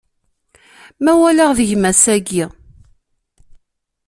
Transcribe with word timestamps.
Ma 1.03 1.13
walaɣ 1.19 1.51
deg-m 1.57 1.83
ass-agi. 1.91 2.45